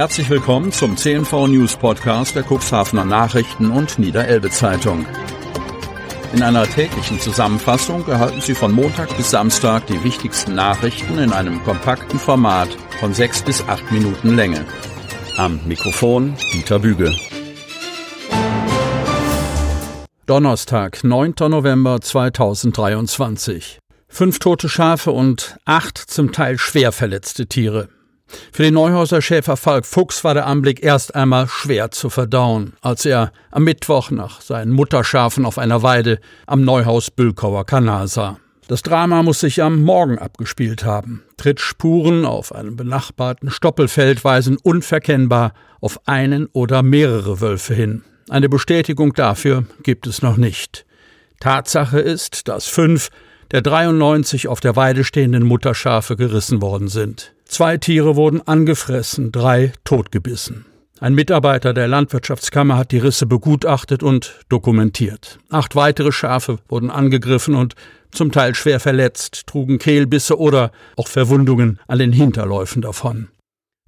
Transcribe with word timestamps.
Herzlich 0.00 0.30
willkommen 0.30 0.72
zum 0.72 0.96
CNV 0.96 1.48
News 1.48 1.76
Podcast 1.76 2.34
der 2.34 2.42
Cuxhavener 2.42 3.04
Nachrichten 3.04 3.70
und 3.70 3.98
Niederelbe 3.98 4.48
Zeitung. 4.48 5.04
In 6.32 6.42
einer 6.42 6.62
täglichen 6.66 7.20
Zusammenfassung 7.20 8.08
erhalten 8.08 8.40
Sie 8.40 8.54
von 8.54 8.72
Montag 8.72 9.14
bis 9.18 9.30
Samstag 9.30 9.86
die 9.88 10.02
wichtigsten 10.02 10.54
Nachrichten 10.54 11.18
in 11.18 11.34
einem 11.34 11.62
kompakten 11.64 12.18
Format 12.18 12.70
von 12.98 13.12
sechs 13.12 13.42
bis 13.42 13.62
acht 13.68 13.92
Minuten 13.92 14.36
Länge. 14.36 14.64
Am 15.36 15.60
Mikrofon 15.66 16.34
Dieter 16.54 16.78
Büge. 16.78 17.14
Donnerstag, 20.24 21.04
9. 21.04 21.34
November 21.40 22.00
2023. 22.00 23.78
Fünf 24.08 24.38
tote 24.38 24.70
Schafe 24.70 25.10
und 25.10 25.58
acht 25.66 25.98
zum 25.98 26.32
Teil 26.32 26.56
schwer 26.56 26.90
verletzte 26.90 27.48
Tiere. 27.48 27.90
Für 28.52 28.62
den 28.62 28.74
Neuhauser 28.74 29.22
Schäfer 29.22 29.56
Falk 29.56 29.86
Fuchs 29.86 30.24
war 30.24 30.34
der 30.34 30.46
Anblick 30.46 30.82
erst 30.82 31.14
einmal 31.14 31.48
schwer 31.48 31.90
zu 31.90 32.10
verdauen, 32.10 32.74
als 32.80 33.04
er 33.04 33.32
am 33.50 33.64
Mittwoch 33.64 34.10
nach 34.10 34.40
seinen 34.40 34.72
Mutterschafen 34.72 35.44
auf 35.44 35.58
einer 35.58 35.82
Weide 35.82 36.18
am 36.46 36.64
Neuhaus-Bülkauer 36.64 37.64
Kanal 37.66 38.08
sah. 38.08 38.38
Das 38.68 38.82
Drama 38.82 39.24
muss 39.24 39.40
sich 39.40 39.62
am 39.62 39.82
Morgen 39.82 40.18
abgespielt 40.18 40.84
haben. 40.84 41.24
Trittspuren 41.36 42.24
auf 42.24 42.54
einem 42.54 42.76
benachbarten 42.76 43.50
Stoppelfeld 43.50 44.22
weisen 44.22 44.58
unverkennbar 44.62 45.54
auf 45.80 46.06
einen 46.06 46.46
oder 46.52 46.84
mehrere 46.84 47.40
Wölfe 47.40 47.74
hin. 47.74 48.04
Eine 48.28 48.48
Bestätigung 48.48 49.12
dafür 49.14 49.64
gibt 49.82 50.06
es 50.06 50.22
noch 50.22 50.36
nicht. 50.36 50.86
Tatsache 51.40 51.98
ist, 51.98 52.46
dass 52.46 52.66
fünf 52.66 53.10
der 53.50 53.62
93 53.62 54.46
auf 54.46 54.60
der 54.60 54.76
Weide 54.76 55.02
stehenden 55.02 55.42
Mutterschafe 55.42 56.14
gerissen 56.14 56.62
worden 56.62 56.86
sind. 56.86 57.32
Zwei 57.50 57.78
Tiere 57.78 58.14
wurden 58.14 58.46
angefressen, 58.46 59.32
drei 59.32 59.72
totgebissen. 59.82 60.66
Ein 61.00 61.16
Mitarbeiter 61.16 61.74
der 61.74 61.88
Landwirtschaftskammer 61.88 62.76
hat 62.76 62.92
die 62.92 62.98
Risse 62.98 63.26
begutachtet 63.26 64.04
und 64.04 64.38
dokumentiert. 64.48 65.40
Acht 65.48 65.74
weitere 65.74 66.12
Schafe 66.12 66.60
wurden 66.68 66.90
angegriffen 66.90 67.56
und 67.56 67.74
zum 68.12 68.30
Teil 68.30 68.54
schwer 68.54 68.78
verletzt, 68.78 69.48
trugen 69.48 69.80
Kehlbisse 69.80 70.38
oder 70.38 70.70
auch 70.96 71.08
Verwundungen 71.08 71.80
an 71.88 71.98
den 71.98 72.12
Hinterläufen 72.12 72.82
davon. 72.82 73.30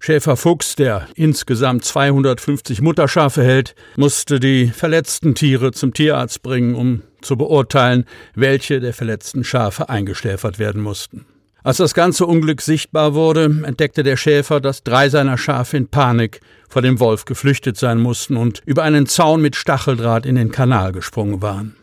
Schäfer 0.00 0.36
Fuchs, 0.36 0.74
der 0.74 1.06
insgesamt 1.14 1.84
250 1.84 2.82
Mutterschafe 2.82 3.44
hält, 3.44 3.76
musste 3.94 4.40
die 4.40 4.66
verletzten 4.66 5.36
Tiere 5.36 5.70
zum 5.70 5.94
Tierarzt 5.94 6.42
bringen, 6.42 6.74
um 6.74 7.04
zu 7.20 7.36
beurteilen, 7.36 8.06
welche 8.34 8.80
der 8.80 8.92
verletzten 8.92 9.44
Schafe 9.44 9.88
eingeschläfert 9.88 10.58
werden 10.58 10.82
mussten. 10.82 11.26
Als 11.64 11.76
das 11.76 11.94
ganze 11.94 12.26
Unglück 12.26 12.60
sichtbar 12.60 13.14
wurde, 13.14 13.44
entdeckte 13.44 14.02
der 14.02 14.16
Schäfer, 14.16 14.60
dass 14.60 14.82
drei 14.82 15.08
seiner 15.08 15.38
Schafe 15.38 15.76
in 15.76 15.86
Panik 15.86 16.40
vor 16.68 16.82
dem 16.82 16.98
Wolf 16.98 17.24
geflüchtet 17.24 17.76
sein 17.76 18.00
mussten 18.00 18.36
und 18.36 18.62
über 18.66 18.82
einen 18.82 19.06
Zaun 19.06 19.40
mit 19.40 19.54
Stacheldraht 19.54 20.26
in 20.26 20.34
den 20.34 20.50
Kanal 20.50 20.90
gesprungen 20.90 21.40
waren. 21.40 21.76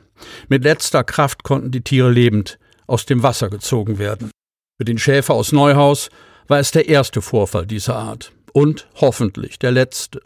Mit 0.50 0.66
letzter 0.66 1.06
Kraft 1.06 1.44
konnten 1.44 1.72
die 1.72 1.82
Tiere 1.82 2.12
lebend 2.12 2.60
aus 2.88 3.06
dem 3.06 3.24
Wasser 3.24 3.50
gezogen 3.50 4.00
werden. 4.00 4.32
Für 4.78 4.86
den 4.86 4.98
Schäfer 4.98 5.34
aus 5.34 5.54
Neuhaus 5.54 6.10
war 6.48 6.60
es 6.60 6.72
der 6.72 6.90
erste 6.90 7.22
Vorfall 7.22 7.66
dieser 7.66 7.96
Art 7.96 8.34
und 8.52 8.88
hoffentlich 8.96 9.60
der 9.60 9.72
letzte. 9.72 10.22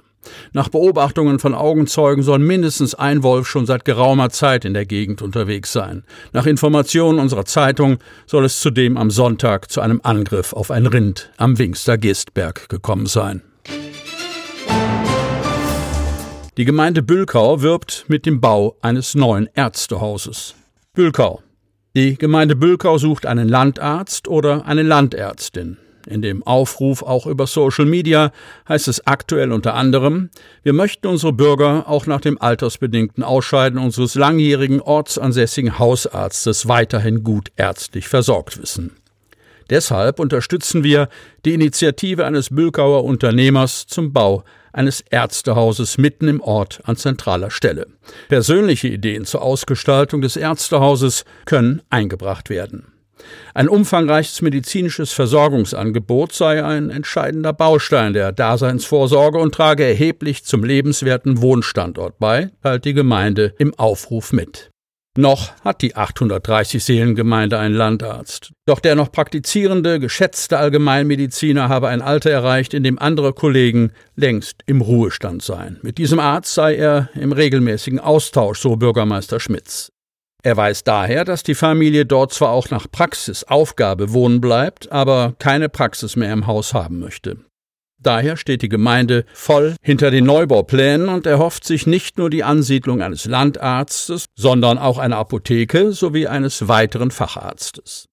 Nach 0.52 0.70
Beobachtungen 0.70 1.40
von 1.40 1.54
Augenzeugen 1.54 2.24
soll 2.24 2.40
mindestens 2.40 2.96
ein 2.96 3.24
Wolf 3.24 3.48
schon 3.48 3.66
seit 3.66 3.86
geraumer 3.86 4.30
Zeit 4.30 4.66
in 4.66 4.74
der 4.74 4.86
Gegend 4.86 5.22
unterwegs 5.22 5.72
sein. 5.72 6.04
Nach 6.32 6.46
Informationen 6.46 7.20
unserer 7.20 7.46
Zeitung 7.46 7.98
soll 8.26 8.46
es 8.46 8.60
zudem 8.60 8.98
am 8.98 9.12
Sonntag 9.12 9.72
zu 9.72 9.82
einem 9.82 10.02
Angriff 10.04 10.54
auf 10.54 10.72
ein 10.72 10.86
Rind 10.86 11.32
am 11.38 11.58
Wingster 11.58 11.98
Gistberg 11.98 12.70
gekommen 12.70 13.06
sein. 13.06 13.42
Die 16.56 16.66
Gemeinde 16.66 17.02
Bülkau 17.02 17.64
wirbt 17.64 18.06
mit 18.10 18.28
dem 18.28 18.40
Bau 18.40 18.78
eines 18.82 19.16
neuen 19.16 19.50
Ärztehauses. 19.56 20.54
Bülkau. 20.94 21.42
Die 21.96 22.16
Gemeinde 22.16 22.56
Bülkau 22.56 23.00
sucht 23.00 23.26
einen 23.26 23.50
Landarzt 23.50 24.28
oder 24.28 24.66
eine 24.68 24.84
Landärztin. 24.84 25.78
In 26.08 26.22
dem 26.22 26.44
Aufruf 26.44 27.02
auch 27.04 27.26
über 27.26 27.48
Social 27.48 27.86
Media 27.86 28.32
heißt 28.68 28.88
es 28.88 29.08
aktuell 29.08 29.52
unter 29.52 29.74
anderem, 29.74 30.30
wir 30.64 30.74
möchten 30.74 31.08
unsere 31.08 31.34
Bürger 31.34 31.86
auch 31.88 32.06
nach 32.06 32.22
dem 32.22 32.42
altersbedingten 32.42 33.24
Ausscheiden 33.24 33.80
unseres 33.80 34.16
langjährigen 34.16 34.82
ortsansässigen 34.82 35.80
Hausarztes 35.80 36.68
weiterhin 36.68 37.24
gut 37.24 37.52
ärztlich 37.56 38.08
versorgt 38.08 38.62
wissen. 38.62 38.92
Deshalb 39.70 40.20
unterstützen 40.20 40.84
wir 40.84 41.08
die 41.46 41.54
Initiative 41.54 42.26
eines 42.26 42.50
Bülkauer 42.50 43.04
Unternehmers 43.06 43.88
zum 43.88 44.12
Bau 44.12 44.44
eines 44.74 45.02
Ärztehauses 45.02 45.98
mitten 45.98 46.28
im 46.28 46.42
Ort 46.42 46.82
an 46.84 46.98
zentraler 46.98 47.52
Stelle. 47.52 47.88
Persönliche 48.28 48.88
Ideen 48.88 49.26
zur 49.26 49.42
Ausgestaltung 49.42 50.22
des 50.22 50.36
Ärztehauses 50.36 51.26
können 51.46 51.82
eingebracht 51.90 52.50
werden. 52.50 52.93
Ein 53.54 53.70
umfangreiches 53.70 54.42
medizinisches 54.42 55.12
Versorgungsangebot 55.14 56.34
sei 56.34 56.64
ein 56.64 56.90
entscheidender 56.90 57.54
Baustein 57.54 58.14
der 58.14 58.32
Daseinsvorsorge 58.32 59.38
und 59.38 59.54
trage 59.54 59.86
erheblich 59.86 60.44
zum 60.44 60.64
lebenswerten 60.64 61.42
Wohnstandort 61.42 62.20
bei, 62.20 62.52
teilt 62.62 62.86
die 62.86 62.94
Gemeinde 62.94 63.54
im 63.58 63.74
Aufruf 63.78 64.34
mit. 64.34 64.72
Noch 65.16 65.54
hat 65.64 65.84
die 65.84 65.96
830 65.96 66.84
Seelengemeinde 66.84 67.60
einen 67.60 67.76
Landarzt. 67.76 68.52
Doch 68.66 68.80
der 68.80 68.96
noch 68.96 69.12
praktizierende, 69.12 70.00
geschätzte 70.00 70.58
Allgemeinmediziner 70.58 71.70
habe 71.70 71.90
ein 71.90 72.02
Alter 72.02 72.32
erreicht, 72.32 72.74
in 72.74 72.84
dem 72.84 72.98
andere 72.98 73.32
Kollegen 73.34 73.92
längst 74.16 74.62
im 74.66 74.82
Ruhestand 74.82 75.44
seien. 75.44 75.78
Mit 75.84 76.00
diesem 76.00 76.20
Arzt 76.20 76.56
sei 76.56 76.76
er 76.76 77.10
im 77.14 77.32
regelmäßigen 77.32 78.00
Austausch, 78.00 78.60
so 78.60 78.76
Bürgermeister 78.76 79.40
Schmitz. 79.40 79.93
Er 80.46 80.58
weiß 80.58 80.84
daher, 80.84 81.24
dass 81.24 81.44
die 81.44 81.56
Familie 81.56 82.06
dort 82.06 82.34
zwar 82.34 82.50
auch 82.50 82.70
nach 82.70 82.92
Praxisaufgabe 82.92 84.12
wohnen 84.12 84.42
bleibt, 84.42 84.92
aber 84.92 85.36
keine 85.40 85.70
Praxis 85.70 86.18
mehr 86.18 86.34
im 86.34 86.48
Haus 86.48 86.74
haben 86.74 87.00
möchte. 87.00 87.38
Daher 87.98 88.36
steht 88.36 88.62
die 88.62 88.70
Gemeinde 88.70 89.24
voll 89.34 89.78
hinter 89.82 90.12
den 90.12 90.26
Neubauplänen 90.26 91.08
und 91.08 91.26
erhofft 91.26 91.64
sich 91.64 91.88
nicht 91.88 92.18
nur 92.18 92.30
die 92.30 92.44
Ansiedlung 92.44 93.02
eines 93.02 93.24
Landarztes, 93.24 94.26
sondern 94.36 94.78
auch 94.78 94.98
einer 94.98 95.16
Apotheke 95.16 95.94
sowie 95.94 96.28
eines 96.28 96.68
weiteren 96.68 97.12
Facharztes. 97.12 98.10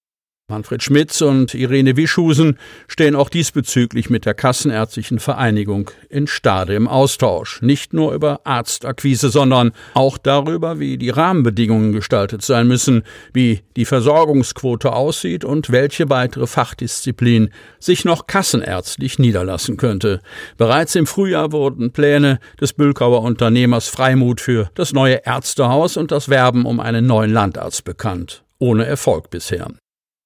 Manfred 0.50 0.82
Schmitz 0.82 1.20
und 1.20 1.54
Irene 1.54 1.96
Wischhusen 1.96 2.58
stehen 2.88 3.14
auch 3.14 3.28
diesbezüglich 3.28 4.10
mit 4.10 4.26
der 4.26 4.34
Kassenärztlichen 4.34 5.20
Vereinigung 5.20 5.92
in 6.08 6.26
Stade 6.26 6.74
im 6.74 6.88
Austausch. 6.88 7.62
Nicht 7.62 7.94
nur 7.94 8.12
über 8.12 8.40
Arztakquise, 8.42 9.30
sondern 9.30 9.70
auch 9.94 10.18
darüber, 10.18 10.80
wie 10.80 10.98
die 10.98 11.10
Rahmenbedingungen 11.10 11.92
gestaltet 11.92 12.42
sein 12.42 12.66
müssen, 12.66 13.04
wie 13.32 13.60
die 13.76 13.84
Versorgungsquote 13.84 14.92
aussieht 14.92 15.44
und 15.44 15.70
welche 15.70 16.10
weitere 16.10 16.48
Fachdisziplin 16.48 17.50
sich 17.78 18.04
noch 18.04 18.26
kassenärztlich 18.26 19.20
niederlassen 19.20 19.76
könnte. 19.76 20.20
Bereits 20.56 20.96
im 20.96 21.06
Frühjahr 21.06 21.52
wurden 21.52 21.92
Pläne 21.92 22.40
des 22.60 22.72
Bülkauer 22.72 23.22
Unternehmers 23.22 23.86
Freimut 23.86 24.40
für 24.40 24.68
das 24.74 24.92
neue 24.92 25.24
Ärztehaus 25.24 25.96
und 25.96 26.10
das 26.10 26.28
Werben 26.28 26.66
um 26.66 26.80
einen 26.80 27.06
neuen 27.06 27.32
Landarzt 27.32 27.84
bekannt. 27.84 28.42
Ohne 28.58 28.84
Erfolg 28.84 29.30
bisher. 29.30 29.68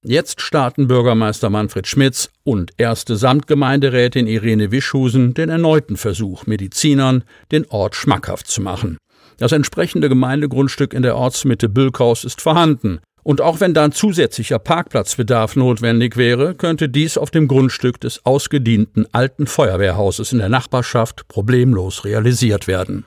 Jetzt 0.07 0.43
starten 0.43 0.87
Bürgermeister 0.87 1.49
Manfred 1.49 1.87
Schmitz 1.87 2.29
und 2.43 2.73
erste 2.77 3.17
Samtgemeinderätin 3.17 4.27
Irene 4.27 4.71
Wischhusen 4.71 5.33
den 5.33 5.49
erneuten 5.49 5.97
Versuch, 5.97 6.45
Medizinern 6.45 7.25
den 7.51 7.65
Ort 7.71 7.97
schmackhaft 7.97 8.47
zu 8.47 8.61
machen. 8.61 8.99
Das 9.39 9.53
entsprechende 9.53 10.11
Gemeindegrundstück 10.11 10.93
in 10.93 11.01
der 11.01 11.17
Ortsmitte 11.17 11.71
Bülkaus 11.71 12.25
ist 12.25 12.43
vorhanden. 12.43 13.01
Und 13.23 13.41
auch 13.41 13.61
wenn 13.61 13.73
dann 13.73 13.93
zusätzlicher 13.93 14.59
Parkplatzbedarf 14.59 15.57
notwendig 15.57 16.19
wäre, 16.19 16.55
könnte 16.55 16.91
dies 16.91 17.17
auf 17.17 17.31
dem 17.31 17.49
Grundstück 17.49 17.99
des 17.99 18.27
ausgedienten 18.27 19.07
alten 19.13 19.47
Feuerwehrhauses 19.47 20.33
in 20.33 20.39
der 20.39 20.51
Nachbarschaft 20.51 21.29
problemlos 21.29 22.05
realisiert 22.05 22.67
werden. 22.67 23.07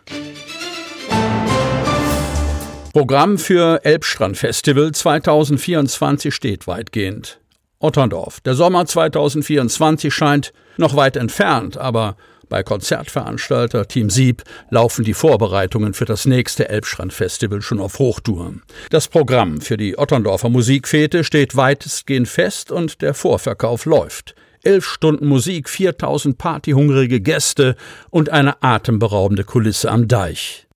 Programm 2.98 3.38
für 3.38 3.86
Elbstrand 3.86 4.38
Festival 4.38 4.92
2024 4.92 6.34
steht 6.34 6.66
weitgehend. 6.66 7.40
Otterndorf. 7.78 8.40
Der 8.40 8.56
Sommer 8.56 8.88
2024 8.88 10.12
scheint 10.12 10.52
noch 10.78 10.96
weit 10.96 11.16
entfernt, 11.16 11.78
aber 11.78 12.18
bei 12.50 12.64
Konzertveranstalter 12.64 13.88
Team 13.88 14.10
Sieb 14.10 14.44
laufen 14.72 15.06
die 15.06 15.14
Vorbereitungen 15.14 15.94
für 15.94 16.06
das 16.06 16.26
nächste 16.26 16.70
Elbstrand-Festival 16.70 17.62
schon 17.62 17.80
auf 17.80 18.00
Hochtour. 18.00 18.54
Das 18.90 19.08
Programm 19.10 19.62
für 19.62 19.78
die 19.78 19.96
Otterndorfer 19.96 20.50
Musikfete 20.50 21.24
steht 21.24 21.56
weitestgehend 21.56 22.28
fest 22.28 22.72
und 22.72 23.04
der 23.04 23.14
Vorverkauf 23.14 23.86
läuft. 23.86 24.34
Elf 24.64 24.86
Stunden 24.86 25.28
Musik, 25.28 25.70
4000 25.70 26.40
partyhungrige 26.40 27.22
Gäste 27.22 27.76
und 28.10 28.32
eine 28.32 28.64
atemberaubende 28.64 29.44
Kulisse 29.44 29.92
am 29.92 30.08
Deich. 30.08 30.67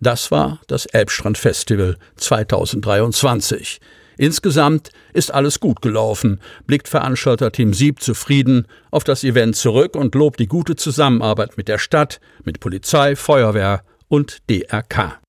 Das 0.00 0.30
war 0.30 0.60
das 0.68 0.86
Elbstrand 0.86 1.38
Festival 1.38 1.96
2023. 2.16 3.80
Insgesamt 4.16 4.90
ist 5.12 5.32
alles 5.32 5.60
gut 5.60 5.80
gelaufen, 5.80 6.40
blickt 6.66 6.88
Veranstalter 6.88 7.52
Team 7.52 7.72
Sieb 7.72 8.02
zufrieden 8.02 8.66
auf 8.90 9.04
das 9.04 9.22
Event 9.22 9.56
zurück 9.56 9.94
und 9.94 10.14
lobt 10.14 10.40
die 10.40 10.48
gute 10.48 10.76
Zusammenarbeit 10.76 11.56
mit 11.56 11.68
der 11.68 11.78
Stadt, 11.78 12.20
mit 12.44 12.58
Polizei, 12.60 13.14
Feuerwehr 13.14 13.82
und 14.08 14.38
DRK. 14.50 15.20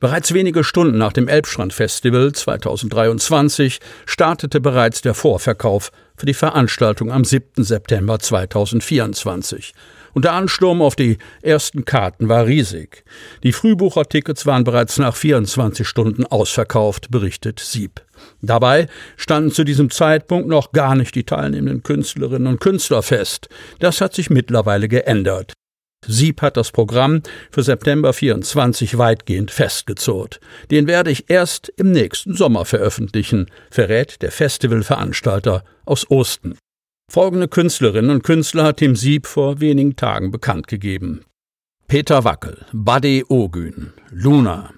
Bereits 0.00 0.34
wenige 0.34 0.64
Stunden 0.64 0.98
nach 0.98 1.14
dem 1.14 1.28
Elbstrand-Festival 1.28 2.32
2023 2.32 3.80
startete 4.04 4.60
bereits 4.60 5.00
der 5.00 5.14
Vorverkauf 5.14 5.92
für 6.16 6.26
die 6.26 6.34
Veranstaltung 6.34 7.10
am 7.10 7.24
7. 7.24 7.64
September 7.64 8.18
2024 8.18 9.72
und 10.14 10.24
der 10.24 10.32
Ansturm 10.32 10.80
auf 10.80 10.96
die 10.96 11.18
ersten 11.42 11.84
Karten 11.84 12.28
war 12.28 12.46
riesig. 12.46 13.04
Die 13.42 13.52
Frühbuchertickets 13.52 14.46
waren 14.46 14.64
bereits 14.64 14.98
nach 14.98 15.14
24 15.14 15.86
Stunden 15.86 16.24
ausverkauft, 16.24 17.10
berichtet 17.10 17.60
Sieb. 17.60 18.00
Dabei 18.40 18.86
standen 19.16 19.50
zu 19.50 19.64
diesem 19.64 19.90
Zeitpunkt 19.90 20.48
noch 20.48 20.72
gar 20.72 20.94
nicht 20.94 21.14
die 21.14 21.24
teilnehmenden 21.24 21.82
Künstlerinnen 21.82 22.46
und 22.46 22.60
Künstler 22.60 23.02
fest. 23.02 23.48
Das 23.80 24.00
hat 24.00 24.14
sich 24.14 24.30
mittlerweile 24.30 24.88
geändert. 24.88 25.52
Sieb 26.06 26.42
hat 26.42 26.56
das 26.56 26.70
Programm 26.70 27.22
für 27.50 27.62
September 27.62 28.12
24 28.12 28.98
weitgehend 28.98 29.50
festgezurrt. 29.50 30.40
Den 30.70 30.86
werde 30.86 31.10
ich 31.10 31.30
erst 31.30 31.72
im 31.76 31.92
nächsten 31.92 32.34
Sommer 32.34 32.64
veröffentlichen, 32.64 33.50
verrät 33.70 34.20
der 34.22 34.30
Festivalveranstalter 34.30 35.64
aus 35.86 36.10
Osten. 36.10 36.56
Folgende 37.10 37.48
Künstlerinnen 37.48 38.10
und 38.10 38.24
Künstler 38.24 38.64
hat 38.64 38.78
Tim 38.78 38.96
Sieb 38.96 39.26
vor 39.26 39.60
wenigen 39.60 39.96
Tagen 39.96 40.30
bekannt 40.30 40.66
gegeben. 40.66 41.20
Peter 41.86 42.24
Wackel, 42.24 42.64
Buddy 42.72 43.24
Ogün, 43.28 43.92
Luna, 44.10 44.70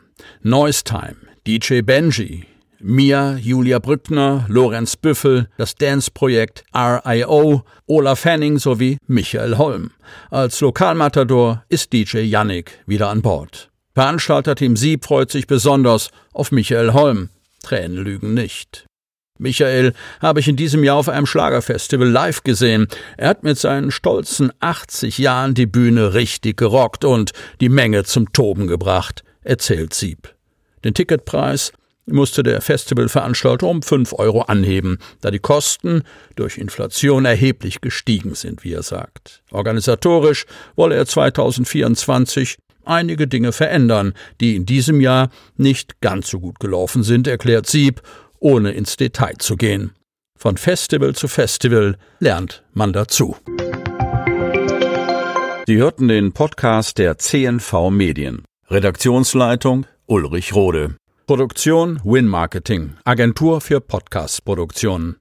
Noise 0.42 0.84
Time, 0.84 1.16
DJ 1.46 1.80
Benji, 1.80 2.44
Mia, 2.80 3.36
Julia 3.36 3.78
Brückner, 3.78 4.44
Lorenz 4.48 4.96
Büffel, 4.96 5.48
das 5.56 5.76
Dance-Projekt 5.76 6.64
RIO, 6.74 7.62
Olaf 7.86 8.24
Henning 8.24 8.58
sowie 8.58 8.98
Michael 9.06 9.56
Holm. 9.56 9.92
Als 10.30 10.60
Lokalmatador 10.60 11.64
ist 11.68 11.92
DJ 11.92 12.18
Yannick 12.18 12.82
wieder 12.86 13.08
an 13.08 13.22
Bord. 13.22 13.70
Veranstalter 13.94 14.56
Team 14.56 14.76
Sieb 14.76 15.04
freut 15.04 15.30
sich 15.30 15.46
besonders 15.46 16.10
auf 16.32 16.52
Michael 16.52 16.92
Holm. 16.92 17.30
Tränen 17.62 17.96
lügen 17.96 18.34
nicht. 18.34 18.85
Michael 19.38 19.92
habe 20.20 20.40
ich 20.40 20.48
in 20.48 20.56
diesem 20.56 20.84
Jahr 20.84 20.96
auf 20.96 21.08
einem 21.08 21.26
Schlagerfestival 21.26 22.08
live 22.08 22.42
gesehen. 22.42 22.88
Er 23.16 23.30
hat 23.30 23.42
mit 23.42 23.58
seinen 23.58 23.90
stolzen 23.90 24.52
80 24.60 25.18
Jahren 25.18 25.54
die 25.54 25.66
Bühne 25.66 26.14
richtig 26.14 26.56
gerockt 26.56 27.04
und 27.04 27.32
die 27.60 27.68
Menge 27.68 28.04
zum 28.04 28.32
Toben 28.32 28.66
gebracht, 28.66 29.24
erzählt 29.42 29.94
Sieb. 29.94 30.34
Den 30.84 30.94
Ticketpreis 30.94 31.72
musste 32.06 32.42
der 32.42 32.60
Festivalveranstalter 32.60 33.66
um 33.66 33.82
5 33.82 34.12
Euro 34.14 34.42
anheben, 34.42 34.98
da 35.20 35.30
die 35.30 35.40
Kosten 35.40 36.02
durch 36.36 36.58
Inflation 36.58 37.24
erheblich 37.24 37.80
gestiegen 37.80 38.34
sind, 38.34 38.64
wie 38.64 38.72
er 38.72 38.82
sagt. 38.82 39.42
Organisatorisch 39.50 40.46
wolle 40.76 40.94
er 40.94 41.06
2024 41.06 42.58
einige 42.84 43.26
Dinge 43.26 43.52
verändern, 43.52 44.14
die 44.40 44.54
in 44.54 44.64
diesem 44.64 45.00
Jahr 45.00 45.30
nicht 45.56 46.00
ganz 46.00 46.30
so 46.30 46.38
gut 46.38 46.60
gelaufen 46.60 47.02
sind, 47.02 47.26
erklärt 47.26 47.66
Sieb 47.66 48.00
ohne 48.46 48.70
ins 48.70 48.96
Detail 48.96 49.34
zu 49.38 49.56
gehen. 49.56 49.90
Von 50.38 50.56
Festival 50.56 51.16
zu 51.16 51.26
Festival 51.26 51.96
lernt 52.20 52.62
man 52.74 52.92
dazu. 52.92 53.36
Sie 55.66 55.76
hörten 55.78 56.06
den 56.06 56.32
Podcast 56.32 56.98
der 56.98 57.18
CNV 57.18 57.90
Medien. 57.90 58.44
Redaktionsleitung 58.70 59.86
Ulrich 60.06 60.54
Rode. 60.54 60.94
Produktion 61.26 61.98
Win 62.04 62.28
Marketing, 62.28 62.92
Agentur 63.04 63.60
für 63.60 63.80
Podcast-Produktionen. 63.80 65.14